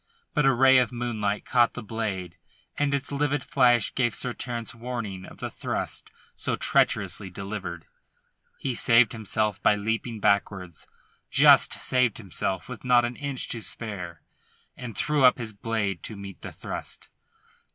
[0.33, 2.35] But a ray of moonlight caught the blade
[2.75, 7.85] and its livid flash gave Sir Terence warning of the thrust so treacherously delivered.
[8.57, 10.87] He saved himself by leaping backwards
[11.29, 14.23] just saved himself with not an inch to spare
[14.75, 17.09] and threw up his blade to meet the thrust.